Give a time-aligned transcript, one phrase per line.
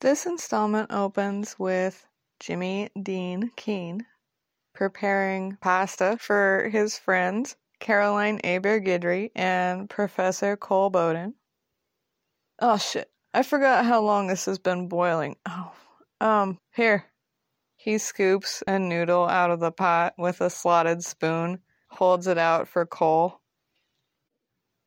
[0.00, 2.06] This installment opens with
[2.38, 4.06] Jimmy Dean Keene
[4.74, 11.34] preparing pasta for his friends Caroline Hebert Guidry and Professor Cole Beaudoin.
[12.60, 15.36] Oh shit, I forgot how long this has been boiling.
[15.46, 15.72] Oh,
[16.20, 17.04] um, here.
[17.76, 22.68] He scoops a noodle out of the pot with a slotted spoon, holds it out
[22.68, 23.40] for Cole.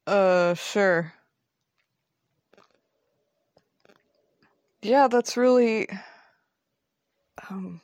[0.08, 1.14] Uh, sure.
[4.84, 5.88] Yeah, that's really
[7.50, 7.82] um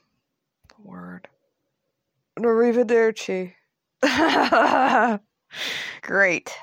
[0.69, 1.29] the word.
[2.37, 3.53] Arrivederci.
[6.01, 6.53] Great.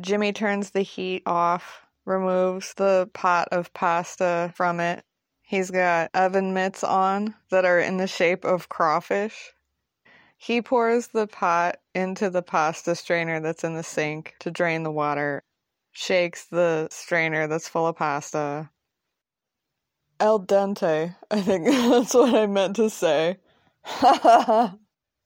[0.00, 5.04] Jimmy turns the heat off, removes the pot of pasta from it.
[5.42, 9.52] He's got oven mitts on that are in the shape of crawfish.
[10.36, 14.92] He pours the pot into the pasta strainer that's in the sink to drain the
[14.92, 15.44] water,
[15.92, 18.70] shakes the strainer that's full of pasta,
[20.18, 21.14] Al dente.
[21.30, 23.38] I think that's what I meant to say.
[23.84, 24.72] I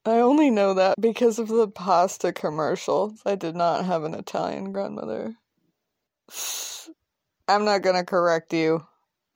[0.05, 3.21] only know that because of the pasta commercials.
[3.25, 5.35] I did not have an Italian grandmother.
[7.49, 8.87] I'm not gonna correct you.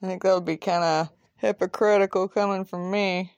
[0.02, 3.32] I think that would be kind of hypocritical coming from me.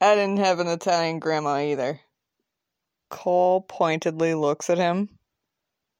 [0.00, 2.00] I didn't have an Italian grandma either.
[3.08, 5.08] Cole pointedly looks at him.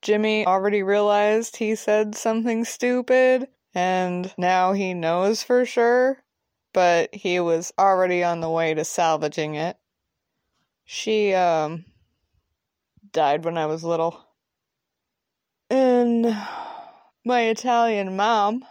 [0.01, 6.23] Jimmy already realized he said something stupid, and now he knows for sure,
[6.73, 9.77] but he was already on the way to salvaging it.
[10.85, 11.85] She, um,
[13.13, 14.27] died when I was little.
[15.71, 16.37] And
[17.25, 18.65] my Italian mom,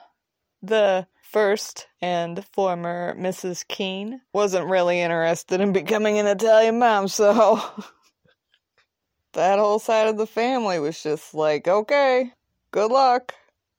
[0.62, 3.68] the first and former Mrs.
[3.68, 7.56] Keene, wasn't really interested in becoming an Italian mom, so
[9.34, 12.34] that whole side of the family was just like, okay,
[12.72, 13.34] good luck.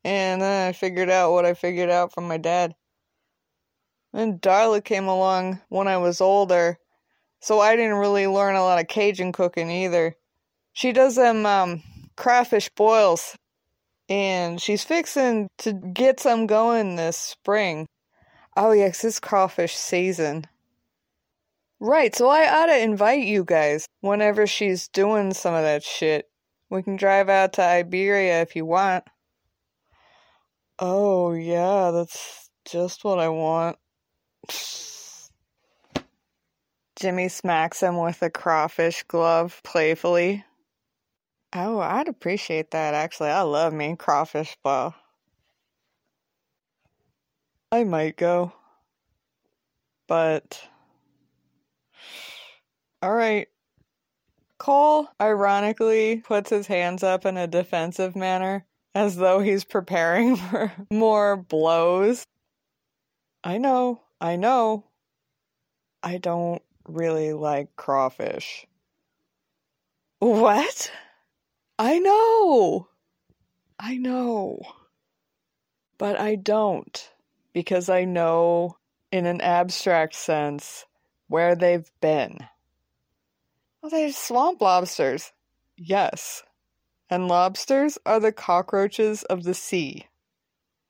[0.04, 2.74] And then I figured out what I figured out from my dad.
[4.12, 6.78] And Darla came along when I was older,
[7.40, 10.16] so I didn't really learn a lot of Cajun cooking either.
[10.74, 11.82] She does them um,
[12.16, 13.36] crawfish boils,
[14.08, 17.86] and she's fixing to get some going this spring.
[18.56, 20.46] Oh yes, it's crawfish season.
[21.80, 26.28] Right, so I ought to invite you guys whenever she's doing some of that shit.
[26.70, 29.04] We can drive out to Iberia if you want.
[30.84, 33.78] Oh, yeah, that's just what I want.
[36.96, 40.44] Jimmy smacks him with a crawfish glove playfully.
[41.54, 43.28] Oh, I'd appreciate that actually.
[43.28, 44.92] I love me crawfish bow.
[47.70, 48.52] I might go.
[50.08, 50.66] But.
[53.04, 53.46] Alright.
[54.58, 60.72] Cole ironically puts his hands up in a defensive manner as though he's preparing for
[60.90, 62.26] more blows.
[63.44, 64.84] I know, I know.
[66.02, 68.66] I don't really like crawfish.
[70.18, 70.90] What?
[71.78, 72.88] I know.
[73.78, 74.60] I know.
[75.98, 77.10] But I don't.
[77.52, 78.76] Because I know,
[79.10, 80.86] in an abstract sense,
[81.28, 82.38] where they've been.
[83.80, 85.32] Well, they're swamp lobsters.
[85.76, 86.42] Yes
[87.12, 90.06] and lobsters are the cockroaches of the sea.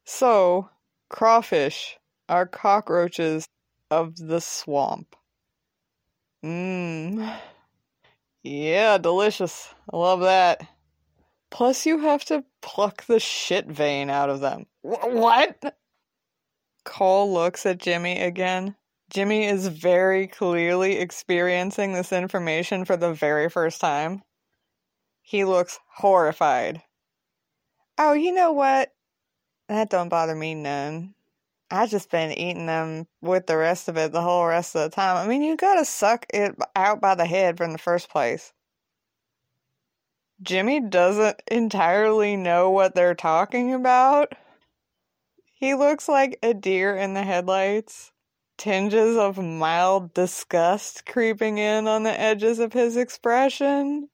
[0.05, 0.71] So,
[1.10, 3.44] crawfish are cockroaches
[3.91, 5.16] of the swamp.
[6.44, 7.37] Mmm.
[8.44, 9.75] Yeah, delicious.
[9.93, 10.65] I love that.
[11.50, 14.66] Plus, you have to pluck the shit vein out of them.
[14.82, 15.77] Wh- what?
[16.84, 18.77] Cole looks at Jimmy again.
[19.11, 24.22] Jimmy is very clearly experiencing this information for the very first time.
[25.22, 26.83] He looks horrified.
[27.97, 28.93] Oh, you know what?
[29.69, 31.15] That don't bother me none.
[31.71, 34.94] I just been eating them with the rest of it the whole rest of the
[34.94, 35.16] time.
[35.16, 38.53] I mean, you gotta suck it out by the head from the first place.
[40.43, 44.34] Jimmy doesn't entirely know what they're talking about.
[45.55, 48.11] He looks like a deer in the headlights.
[48.58, 54.08] Tinges of mild disgust creeping in on the edges of his expression.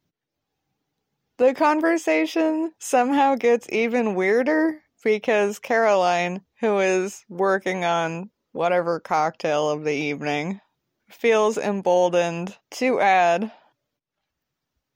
[1.38, 9.84] The conversation somehow gets even weirder because Caroline, who is working on whatever cocktail of
[9.84, 10.60] the evening,
[11.08, 13.52] feels emboldened to add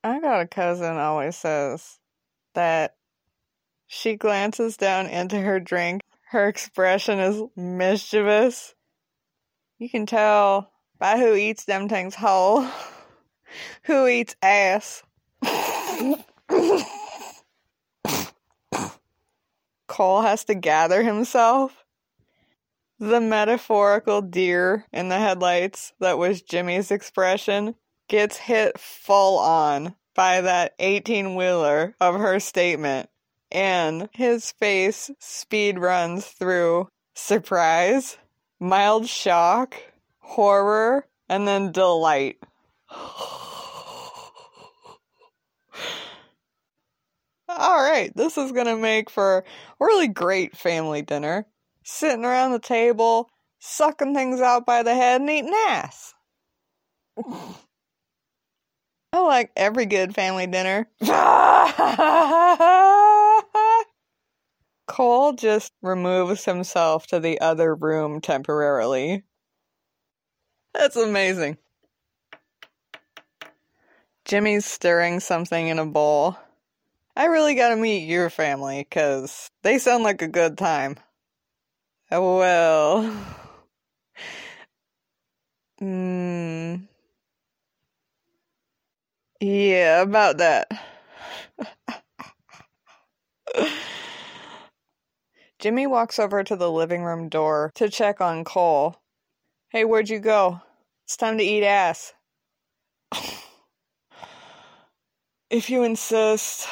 [0.05, 2.01] I got a cousin always says
[2.55, 2.97] that
[3.87, 6.01] she glances down into her drink.
[6.31, 8.75] Her expression is mischievous.
[9.79, 12.67] You can tell by who eats them things whole.
[13.85, 15.05] who eats ass.
[19.89, 21.85] Cole has to gather himself
[22.99, 27.75] The metaphorical deer in the headlights that was Jimmy's expression
[28.09, 33.09] gets hit full on by that 18 wheeler of her statement,
[33.51, 38.19] and his face speed runs through surprise,
[38.61, 39.75] mild shock,
[40.21, 42.39] horror, and then delight.
[47.59, 51.47] All right, this is going to make for a really great family dinner.
[51.85, 53.29] Sitting around the table,
[53.59, 56.15] sucking things out by the head and eating ass.
[59.13, 60.89] I like every good family dinner.
[64.87, 69.25] Cole just removes himself to the other room temporarily.
[70.73, 71.59] That's amazing.
[74.25, 76.37] Jimmy's stirring something in a bowl.
[77.17, 80.97] I really gotta meet your family, because they sound like a good time.
[82.11, 83.03] Well.
[85.79, 86.87] Hmm.
[89.41, 90.69] Yeah, about that.
[95.59, 98.97] Jimmy walks over to the living room door to check on Cole.
[99.71, 100.61] Hey, where'd you go?
[101.05, 102.13] It's time to eat ass.
[105.51, 106.67] if you insist.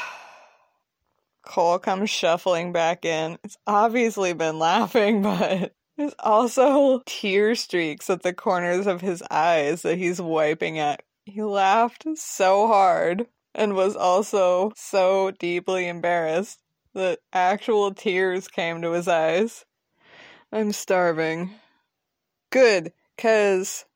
[1.50, 3.36] Cole comes shuffling back in.
[3.42, 9.82] It's obviously been laughing, but there's also tear streaks at the corners of his eyes
[9.82, 16.62] that he's wiping at he laughed so hard and was also so deeply embarrassed
[16.94, 19.64] that actual tears came to his eyes.
[20.52, 21.50] I'm starving.
[22.50, 23.86] Good, because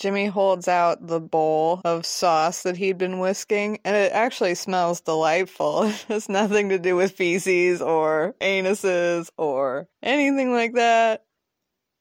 [0.00, 5.02] Jimmy holds out the bowl of sauce that he'd been whisking, and it actually smells
[5.02, 5.82] delightful.
[5.90, 11.26] It has nothing to do with feces or anuses or anything like that.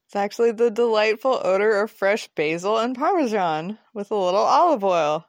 [0.08, 5.26] It's actually the delightful odor of fresh basil and parmesan with a little olive oil.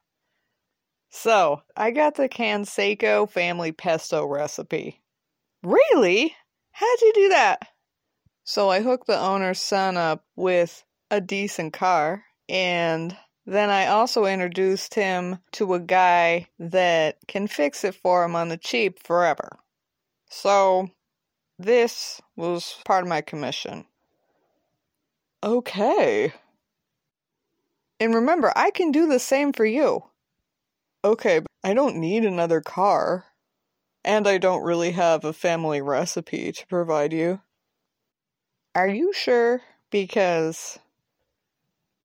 [1.09, 5.03] So, I got the Canseco family pesto recipe.
[5.65, 6.37] Really?
[6.71, 7.67] How'd you do that?
[8.45, 13.17] So, I hooked the owner's son up with a decent car, and
[13.47, 18.49] then I also introduced him to a guy that can fix it for him on
[18.49, 19.57] the cheap forever.
[20.29, 20.91] So,
[21.59, 23.87] this was part of my commission.
[25.43, 26.33] Okay.
[27.99, 30.05] And remember, I can do the same for you.
[31.05, 33.27] Okay, I don't need another car.
[34.05, 37.41] And I don't really have a family recipe to provide you.
[38.75, 39.61] Are you sure?
[39.91, 40.79] Because.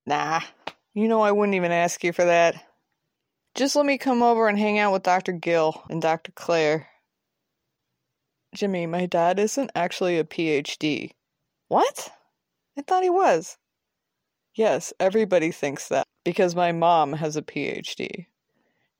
[0.05, 0.41] Nah,
[0.93, 2.55] you know I wouldn't even ask you for that.
[3.55, 5.31] Just let me come over and hang out with Dr.
[5.31, 6.31] Gill and Dr.
[6.33, 6.87] Claire.
[8.53, 11.11] Jimmy, my dad isn't actually a PhD.
[11.67, 12.11] What?
[12.77, 13.57] I thought he was.
[14.53, 18.27] Yes, everybody thinks that because my mom has a PhD.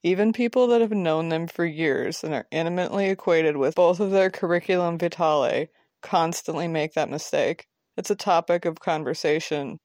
[0.03, 4.11] Even people that have known them for years and are intimately acquainted with both of
[4.11, 5.67] their curriculum vitae
[6.01, 7.67] constantly make that mistake.
[7.97, 9.79] It's a topic of conversation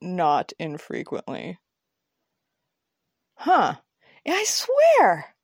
[0.00, 1.58] not infrequently.
[3.34, 3.74] Huh.
[4.26, 5.34] I swear!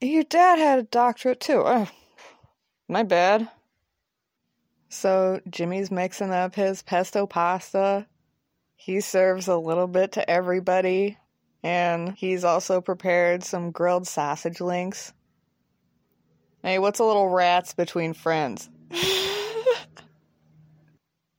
[0.00, 1.86] Your dad had a doctorate too.
[2.88, 3.48] My bad.
[4.88, 8.06] So Jimmy's mixing up his pesto pasta.
[8.76, 11.18] He serves a little bit to everybody.
[11.62, 15.12] And he's also prepared some grilled sausage links.
[16.62, 18.70] Hey, what's a little rats between friends?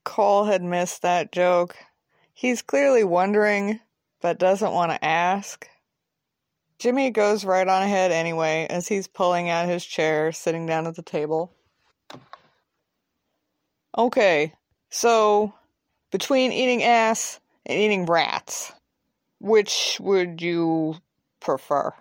[0.04, 1.76] Cole had missed that joke.
[2.40, 3.82] He's clearly wondering,
[4.22, 5.68] but doesn't want to ask.
[6.78, 10.96] Jimmy goes right on ahead anyway as he's pulling out his chair, sitting down at
[10.96, 11.52] the table.
[13.98, 14.54] Okay,
[14.90, 15.54] so
[16.12, 18.72] between eating ass and eating rats,
[19.42, 20.96] which would you
[21.42, 21.92] prefer?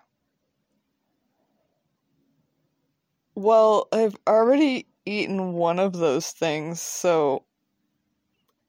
[3.35, 7.43] Well, I've already eaten one of those things, so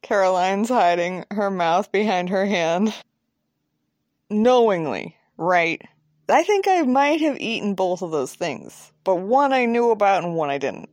[0.02, 2.94] Caroline's hiding her mouth behind her hand.
[4.30, 5.82] Knowingly, right?
[6.30, 10.24] I think I might have eaten both of those things, but one I knew about
[10.24, 10.90] and one I didn't.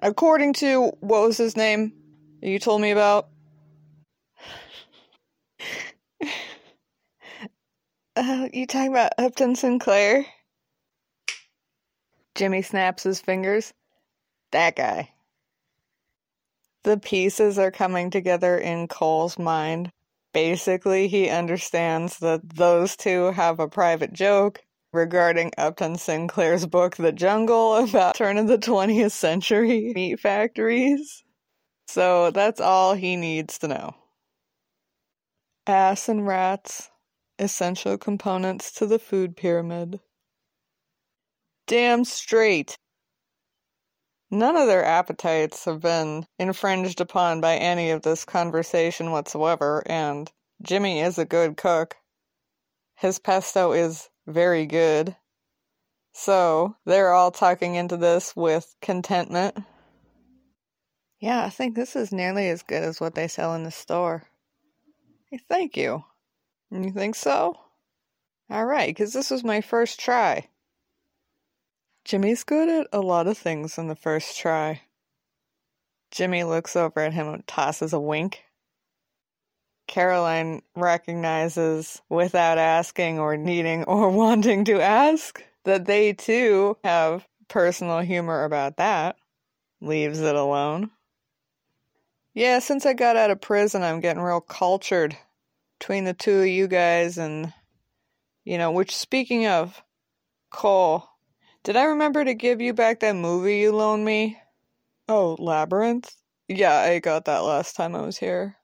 [0.00, 1.92] According to what was his name
[2.42, 3.28] you told me about?
[8.16, 10.26] uh, you talking about Upton Sinclair?
[12.34, 13.72] Jimmy snaps his fingers.
[14.52, 15.10] That guy.
[16.82, 19.92] The pieces are coming together in Cole's mind.
[20.32, 27.12] Basically, he understands that those two have a private joke regarding Upton Sinclair's book The
[27.12, 31.22] Jungle about turn of the 20th century meat factories.
[31.88, 33.94] So that's all he needs to know.
[35.66, 36.90] Ass and rats,
[37.38, 40.00] essential components to the food pyramid.
[41.66, 42.76] Damn straight.
[44.30, 50.30] None of their appetites have been infringed upon by any of this conversation whatsoever, and
[50.62, 51.96] Jimmy is a good cook.
[52.94, 55.16] His pesto is very good.
[56.12, 59.58] So, they're all talking into this with contentment.
[61.18, 64.24] Yeah, I think this is nearly as good as what they sell in the store.
[65.30, 66.04] Hey, thank you.
[66.70, 67.58] You think so?
[68.50, 70.48] Alright, because this was my first try.
[72.10, 74.80] Jimmy's good at a lot of things on the first try.
[76.10, 78.42] Jimmy looks over at him and tosses a wink.
[79.86, 88.00] Caroline recognizes, without asking or needing or wanting to ask, that they too have personal
[88.00, 89.14] humor about that.
[89.80, 90.90] Leaves it alone.
[92.34, 95.16] Yeah, since I got out of prison, I'm getting real cultured
[95.78, 97.52] between the two of you guys and,
[98.44, 99.80] you know, which speaking of,
[100.50, 101.08] Cole,
[101.64, 104.40] did I remember to give you back that movie you loaned me?
[105.08, 106.10] Oh, Labyrinth?
[106.48, 108.56] Yeah, I got that last time I was here.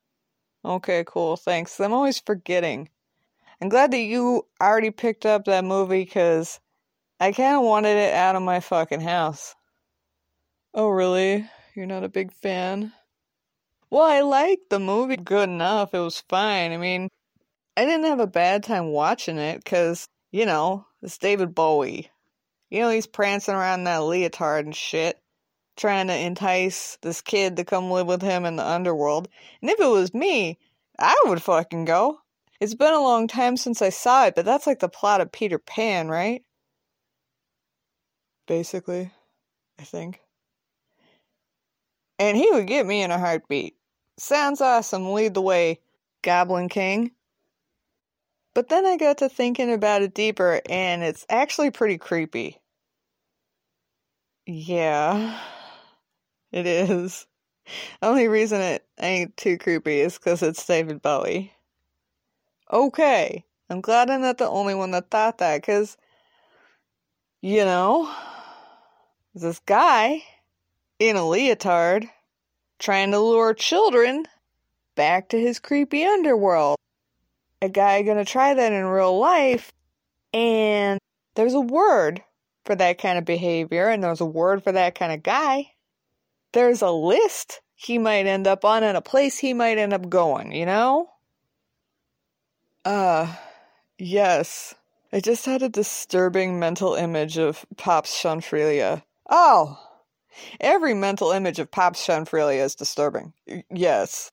[0.64, 1.78] Okay, cool, thanks.
[1.78, 2.88] I'm always forgetting.
[3.60, 6.58] I'm glad that you already picked up that movie because
[7.20, 9.54] I kind of wanted it out of my fucking house.
[10.74, 11.48] Oh, really?
[11.74, 12.92] You're not a big fan?
[13.90, 15.94] Well, I liked the movie good enough.
[15.94, 16.72] It was fine.
[16.72, 17.08] I mean,
[17.76, 22.10] I didn't have a bad time watching it because, you know, it's David Bowie.
[22.70, 25.20] You know, he's prancing around that leotard and shit,
[25.76, 29.28] trying to entice this kid to come live with him in the underworld.
[29.60, 30.58] And if it was me,
[30.98, 32.20] I would fucking go.
[32.60, 35.30] It's been a long time since I saw it, but that's like the plot of
[35.30, 36.42] Peter Pan, right?
[38.46, 39.10] Basically,
[39.78, 40.20] I think.
[42.18, 43.76] And he would get me in a heartbeat.
[44.18, 45.80] Sounds awesome, lead the way,
[46.22, 47.10] Goblin King.
[48.56, 52.56] But then I got to thinking about it deeper, and it's actually pretty creepy.
[54.46, 55.38] Yeah,
[56.52, 57.26] it is.
[58.02, 61.52] Only reason it ain't too creepy is because it's David Bowie.
[62.72, 65.98] Okay, I'm glad I'm not the only one that thought that, because,
[67.42, 68.10] you know,
[69.34, 70.24] this guy
[70.98, 72.08] in a leotard
[72.78, 74.24] trying to lure children
[74.94, 76.78] back to his creepy underworld
[77.62, 79.72] a guy gonna try that in real life
[80.32, 80.98] and
[81.34, 82.22] there's a word
[82.64, 85.72] for that kind of behavior and there's a word for that kind of guy.
[86.52, 90.08] There's a list he might end up on and a place he might end up
[90.08, 91.10] going you know?
[92.84, 93.34] Uh
[93.98, 94.74] yes.
[95.12, 99.78] I just had a disturbing mental image of pops chanfrelia oh!
[100.60, 103.32] Every mental image of pops chanfrelia is disturbing.
[103.70, 104.30] Yes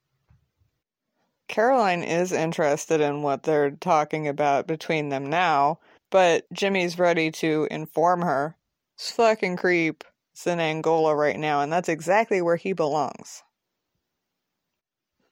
[1.54, 5.78] Caroline is interested in what they're talking about between them now,
[6.10, 8.58] but Jimmy's ready to inform her.
[8.98, 10.04] This fucking creep
[10.36, 13.44] is in Angola right now, and that's exactly where he belongs.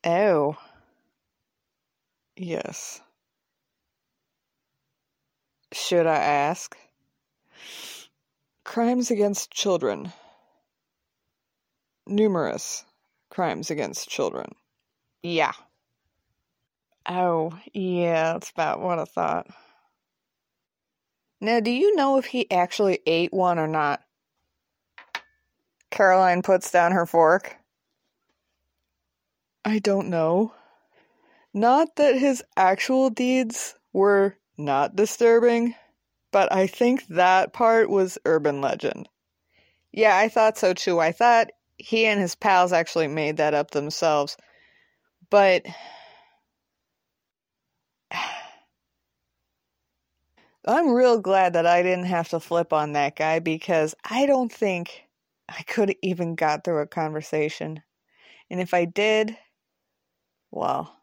[0.03, 0.57] Oh.
[2.37, 3.01] Yes.
[5.73, 6.77] Should I ask?
[8.63, 10.13] Crimes against children.
[12.05, 12.85] Numerous
[13.31, 14.53] crimes against children.
[15.23, 15.53] Yeah.
[17.07, 19.47] Oh, yeah, that's about what I thought.
[21.39, 24.01] Now, do you know if he actually ate one or not?
[25.89, 27.57] Caroline puts down her fork.
[29.65, 30.53] I don't know.
[31.53, 35.75] Not that his actual deeds were not disturbing,
[36.31, 39.09] but I think that part was urban legend.
[39.91, 40.99] Yeah, I thought so too.
[40.99, 44.37] I thought he and his pals actually made that up themselves.
[45.29, 45.65] But
[50.65, 54.51] I'm real glad that I didn't have to flip on that guy because I don't
[54.51, 55.07] think
[55.49, 57.81] I could have even got through a conversation.
[58.49, 59.37] And if I did,
[60.51, 60.95] well,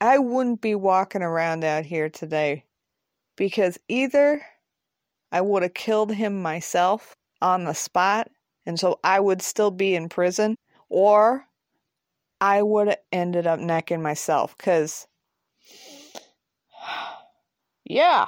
[0.00, 2.64] I wouldn't be walking around out here today
[3.36, 4.44] because either
[5.32, 8.30] I would have killed him myself on the spot
[8.66, 10.56] and so I would still be in prison
[10.88, 11.45] or
[12.40, 15.06] I would have ended up necking myself because
[17.84, 18.26] yeah.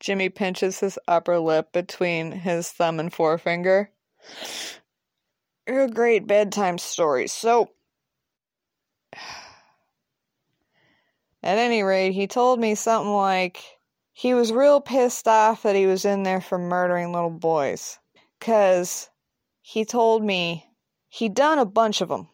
[0.00, 3.90] Jimmy pinches his upper lip between his thumb and forefinger.
[5.66, 7.26] A great bedtime story.
[7.26, 7.70] So,
[11.42, 13.62] at any rate, he told me something like
[14.12, 17.98] he was real pissed off that he was in there for murdering little boys.
[18.38, 19.10] Because
[19.60, 20.64] he told me
[21.08, 22.28] he'd done a bunch of them,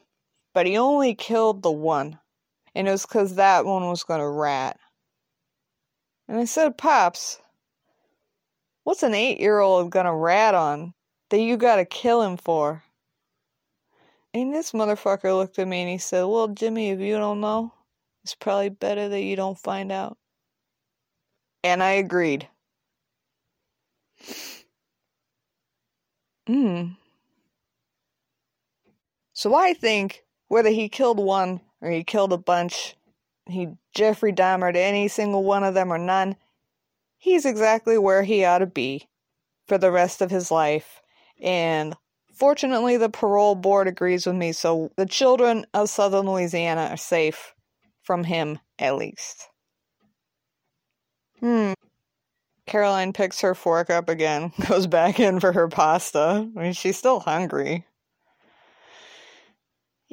[0.55, 2.19] but he only killed the one.
[2.75, 4.79] And it was because that one was going to rat.
[6.29, 7.41] And I said, Pops,
[8.85, 10.95] what's an eight year old going to rat on
[11.31, 12.83] that you got to kill him for?
[14.33, 17.73] And this motherfucker looked at me and he said, Well, Jimmy, if you don't know,
[18.25, 20.17] it's probably better that you don't find out.
[21.63, 22.49] And I agreed.
[26.47, 26.89] Hmm.
[29.33, 30.24] So I think
[30.55, 32.97] whether he killed one or he killed a bunch,
[33.47, 36.37] he Jeffrey Dahmered any single one of them or none,
[37.19, 39.09] he's exactly where he ought to be
[39.67, 41.03] for the rest of his life.
[41.43, 41.95] And
[42.35, 47.55] Fortunately, the parole board agrees with me, so the children of southern Louisiana are safe
[48.03, 49.49] from him, at least.
[51.39, 51.75] Hmm.
[52.67, 56.51] Caroline picks her fork up again, goes back in for her pasta.
[56.57, 57.87] I mean, she's still hungry.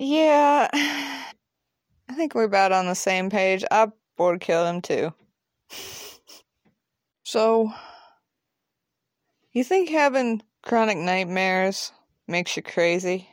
[0.03, 3.63] Yeah, I think we're about on the same page.
[3.69, 5.13] I would kill him too.
[7.23, 7.71] So,
[9.53, 11.93] you think having chronic nightmares
[12.27, 13.29] makes you crazy?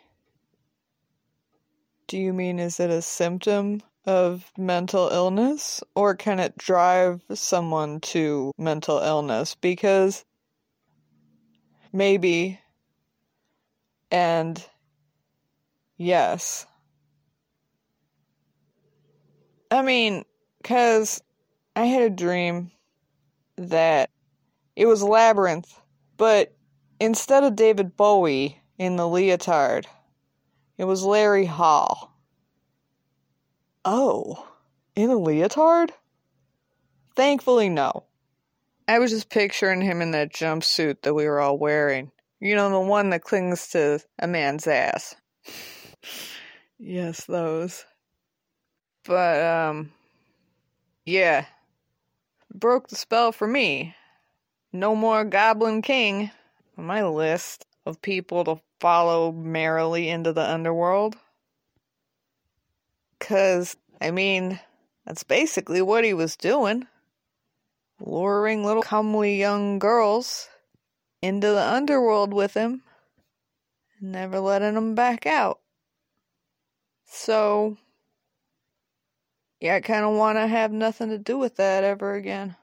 [2.07, 7.99] Do you mean is it a symptom of mental illness or can it drive someone
[8.13, 9.57] to mental illness?
[9.57, 10.25] Because
[11.93, 12.61] maybe
[14.13, 14.65] and
[15.99, 16.67] yes.
[19.71, 20.25] I mean,
[20.63, 21.23] because
[21.77, 22.71] I had a dream
[23.57, 24.09] that
[24.77, 25.79] it was Labyrinth,
[26.17, 26.55] but
[26.99, 29.87] instead of David Bowie, in the leotard.
[30.79, 32.17] It was Larry Hall.
[33.85, 34.47] Oh,
[34.95, 35.93] in a leotard?
[37.17, 38.05] Thankfully, no.
[38.87, 42.13] I was just picturing him in that jumpsuit that we were all wearing.
[42.41, 45.17] You know, the one that clings to a man's ass.
[46.79, 47.85] yes, those.
[49.05, 49.93] But, um,
[51.05, 51.47] yeah.
[52.53, 53.95] Broke the spell for me.
[54.73, 56.31] No more Goblin King
[56.77, 61.17] on my list of people to follow merrily into the underworld.
[63.19, 64.61] Because, I mean,
[65.07, 66.87] that's basically what he was doing
[68.01, 70.49] luring little comely young girls
[71.23, 72.83] into the underworld with him,
[74.01, 75.61] never letting them back out.
[77.11, 77.77] So,
[79.61, 82.55] yeah, I kind of want to have nothing to do with that ever again.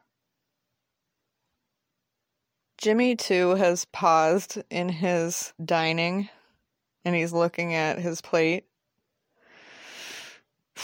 [2.77, 6.29] Jimmy, too, has paused in his dining
[7.03, 8.65] and he's looking at his plate.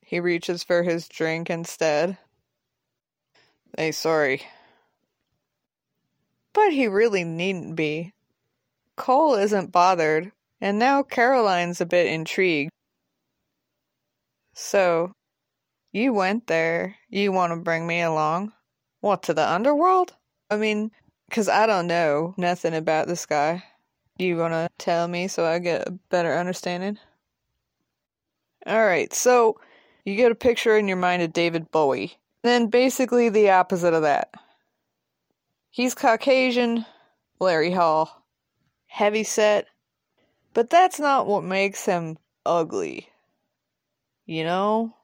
[0.00, 2.16] He reaches for his drink instead.
[3.76, 4.40] Hey, sorry.
[6.54, 8.14] But he really needn't be.
[8.96, 12.70] Cole isn't bothered, and now Caroline's a bit intrigued.
[14.54, 15.12] So,
[15.92, 16.96] you went there.
[17.08, 18.52] You want to bring me along?
[19.00, 20.14] What, to the underworld?
[20.50, 20.90] I mean,
[21.28, 23.62] because I don't know nothing about this guy.
[24.18, 26.98] You want to tell me so I get a better understanding?
[28.66, 29.60] Alright, so
[30.04, 32.18] you get a picture in your mind of David Bowie.
[32.42, 34.32] Then basically the opposite of that.
[35.70, 36.84] He's Caucasian,
[37.38, 38.24] Larry Hall,
[38.86, 39.68] heavy set,
[40.54, 43.08] but that's not what makes him ugly.
[44.26, 44.94] You know?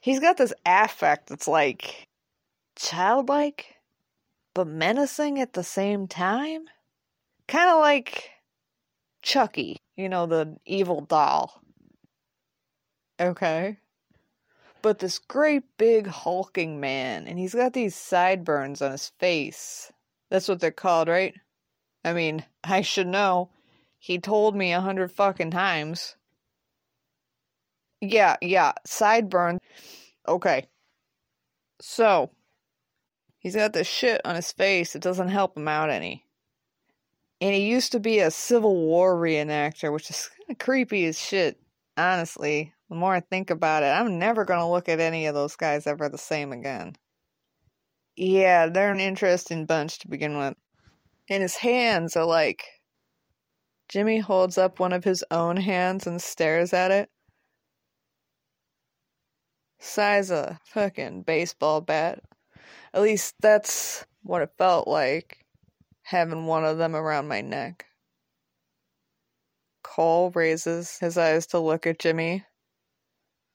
[0.00, 2.08] He's got this affect that's like
[2.76, 3.76] childlike,
[4.54, 6.64] but menacing at the same time.
[7.46, 8.30] Kind of like
[9.22, 11.60] Chucky, you know, the evil doll.
[13.20, 13.78] Okay.
[14.82, 19.92] But this great big hulking man, and he's got these sideburns on his face.
[20.30, 21.34] That's what they're called, right?
[22.02, 23.50] I mean, I should know.
[24.00, 26.16] He told me a hundred fucking times.
[28.00, 29.58] Yeah, yeah, sideburn.
[30.26, 30.66] Okay.
[31.80, 32.30] So,
[33.40, 36.26] He's got this shit on his face that doesn't help him out any.
[37.40, 41.18] And he used to be a Civil War reenactor, which is kind of creepy as
[41.18, 41.58] shit,
[41.96, 42.74] honestly.
[42.90, 45.56] The more I think about it, I'm never going to look at any of those
[45.56, 46.96] guys ever the same again.
[48.14, 50.54] Yeah, they're an interesting bunch to begin with.
[51.30, 52.66] And his hands are like.
[53.90, 57.10] Jimmy holds up one of his own hands and stares at it.
[59.80, 62.20] Size of fucking baseball bat.
[62.94, 65.44] At least that's what it felt like
[66.02, 67.86] having one of them around my neck.
[69.82, 72.44] Cole raises his eyes to look at Jimmy.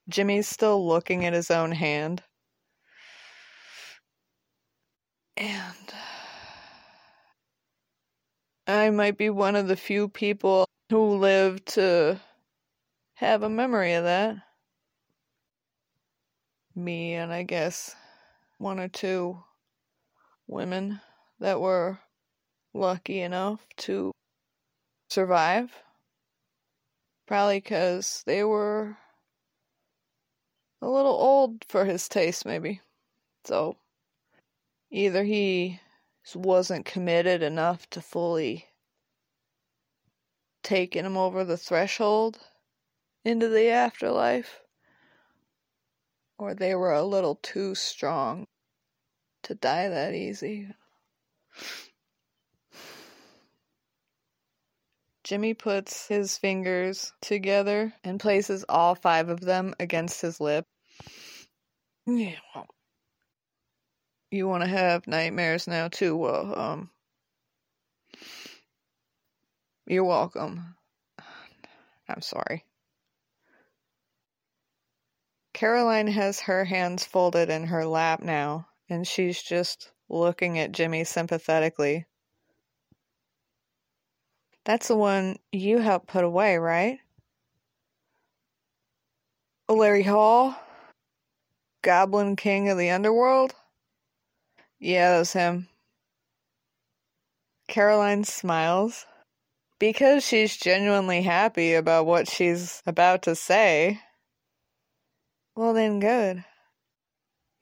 [0.09, 2.23] Jimmy's still looking at his own hand.
[5.37, 5.93] And
[8.67, 12.19] I might be one of the few people who live to
[13.15, 14.37] have a memory of that.
[16.73, 17.95] Me and I guess
[18.57, 19.43] one or two
[20.47, 20.99] women
[21.39, 21.99] that were
[22.73, 24.11] lucky enough to
[25.09, 25.71] survive.
[27.27, 28.97] Probably because they were
[30.81, 32.81] a little old for his taste, maybe.
[33.45, 33.77] So,
[34.89, 35.79] either he
[36.33, 38.65] wasn't committed enough to fully
[40.63, 42.39] taking him over the threshold
[43.23, 44.61] into the afterlife,
[46.39, 48.47] or they were a little too strong
[49.43, 50.67] to die that easy.
[55.23, 60.65] Jimmy puts his fingers together and places all five of them against his lip.
[62.05, 62.67] Yeah, well,
[64.35, 66.15] you want to have nightmares now too?
[66.15, 66.89] Well, um,
[69.87, 70.75] you're welcome.
[72.07, 72.63] I'm sorry.
[75.53, 81.03] Caroline has her hands folded in her lap now, and she's just looking at Jimmy
[81.05, 82.05] sympathetically.
[84.65, 86.99] That's the one you helped put away, right?
[89.69, 90.55] Larry Hall?
[91.81, 93.53] Goblin King of the Underworld?
[94.85, 95.67] Yeah, that was him.
[97.67, 99.07] Caroline smiles.
[99.79, 103.99] Because she's genuinely happy about what she's about to say.
[105.55, 106.45] Well, then, good.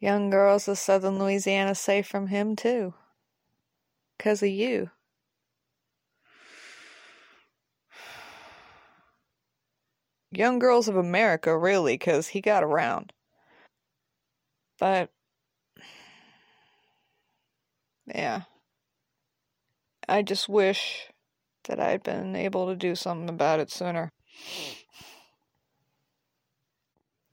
[0.02, 2.94] Young girls of southern Louisiana safe from him, too.
[4.18, 4.90] Because of you.
[10.30, 13.14] Young Girls of America, really, because he got around.
[14.78, 15.10] But,
[18.08, 18.42] yeah.
[20.08, 21.08] I just wish
[21.66, 24.10] that I'd been able to do something about it sooner.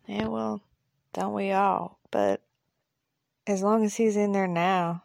[0.06, 0.62] Yeah, well,
[1.12, 1.98] don't we all?
[2.10, 2.42] But
[3.46, 5.02] as long as he's in there now,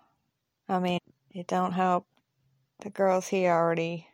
[0.68, 1.00] I mean,
[1.32, 2.08] it don't help
[2.80, 4.08] the girls he already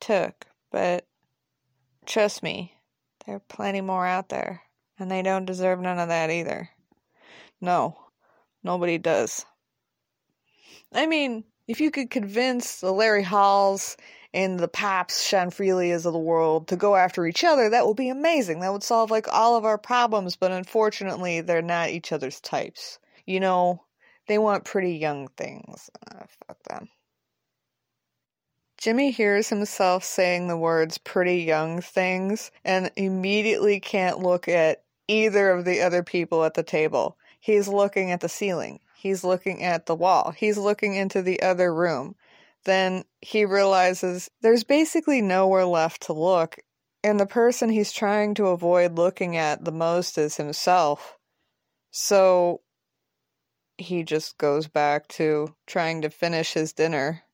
[0.00, 1.06] took, but
[2.06, 2.74] trust me,
[3.24, 4.62] there are plenty more out there,
[4.98, 6.70] and they don't deserve none of that either.
[7.60, 7.98] No,
[8.62, 9.44] nobody does.
[10.94, 13.96] I mean, if you could convince the Larry Halls
[14.32, 18.08] and the Paps Chanfrelias of the world to go after each other, that would be
[18.08, 18.60] amazing.
[18.60, 22.98] That would solve like all of our problems, but unfortunately, they're not each other's types.
[23.26, 23.82] You know,
[24.28, 25.90] they want pretty young things.
[26.10, 26.88] Uh, fuck them.
[28.78, 35.50] Jimmy hears himself saying the words pretty young things and immediately can't look at either
[35.50, 37.16] of the other people at the table.
[37.40, 38.80] He's looking at the ceiling.
[39.04, 40.32] He's looking at the wall.
[40.34, 42.16] He's looking into the other room.
[42.64, 46.56] Then he realizes there's basically nowhere left to look,
[47.02, 51.18] and the person he's trying to avoid looking at the most is himself.
[51.90, 52.62] So
[53.76, 57.24] he just goes back to trying to finish his dinner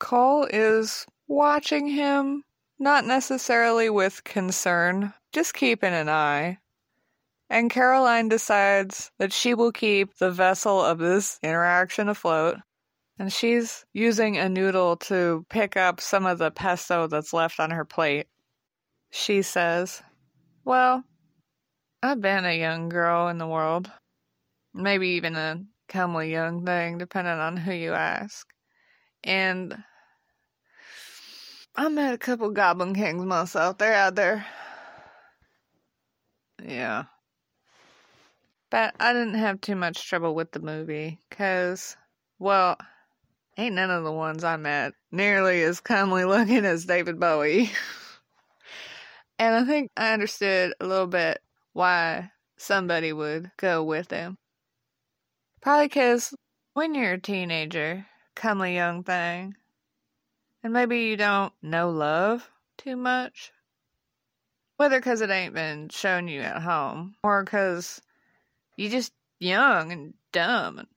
[0.00, 2.42] Cole is watching him,
[2.78, 6.58] not necessarily with concern, just keeping an eye.
[7.50, 12.58] And Caroline decides that she will keep the vessel of this interaction afloat.
[13.18, 17.72] And she's using a noodle to pick up some of the pesto that's left on
[17.72, 18.28] her plate.
[19.10, 20.00] She says,
[20.64, 21.02] Well,
[22.02, 23.90] I've been a young girl in the world.
[24.72, 28.46] Maybe even a comely young thing, depending on who you ask.
[29.24, 29.76] And
[31.74, 33.76] I met a couple Goblin Kings myself.
[33.76, 34.46] They're out there.
[36.64, 37.04] Yeah.
[38.70, 41.96] But I didn't have too much trouble with the movie, because,
[42.38, 42.76] well,
[43.58, 47.72] ain't none of the ones I met nearly as comely looking as David Bowie.
[49.40, 51.40] and I think I understood a little bit
[51.72, 54.38] why somebody would go with him.
[55.60, 56.32] Probably because
[56.74, 58.06] when you're a teenager,
[58.36, 59.56] comely young thing,
[60.62, 63.52] and maybe you don't know love too much.
[64.76, 68.00] Whether because it ain't been shown you at home, or because
[68.80, 70.78] you just young and dumb.
[70.78, 70.88] And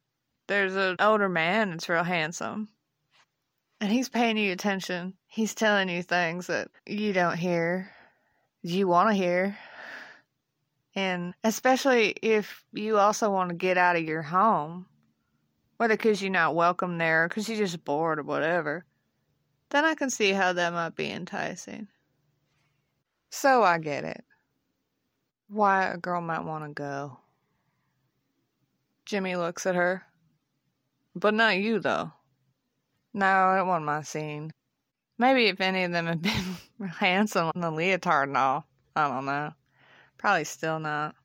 [0.48, 2.70] there's an older man that's real handsome.
[3.82, 5.14] And he's paying you attention.
[5.28, 7.92] He's telling you things that you don't hear,
[8.62, 9.58] you want to hear.
[10.96, 14.86] And especially if you also want to get out of your home,
[15.78, 18.86] whether because you're not welcome there, because you're just bored or whatever
[19.74, 21.88] then I can see how that might be enticing.
[23.32, 24.24] So I get it.
[25.48, 27.18] Why a girl might want to go.
[29.06, 30.04] Jimmy looks at her.
[31.16, 32.12] But not you, though.
[33.14, 34.52] No, it wasn't my scene.
[35.18, 38.66] Maybe if any of them had been handsome in the leotard and all.
[38.96, 39.54] I don't know.
[40.18, 41.16] Probably still not.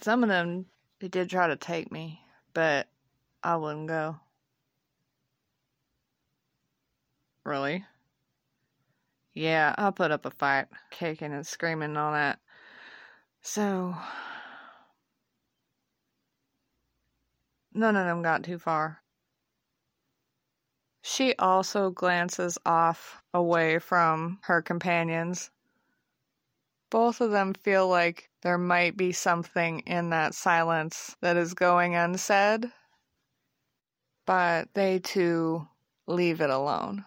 [0.00, 0.66] Some of them,
[1.00, 2.20] they did try to take me,
[2.54, 2.88] but
[3.42, 4.16] I wouldn't go.
[7.44, 7.84] Really?
[9.34, 12.38] Yeah, I put up a fight, kicking and screaming and all that.
[13.50, 13.96] So,
[17.72, 19.02] none of them got too far.
[21.00, 25.50] She also glances off away from her companions.
[26.90, 31.94] Both of them feel like there might be something in that silence that is going
[31.94, 32.70] unsaid,
[34.26, 35.66] but they too
[36.06, 37.06] leave it alone.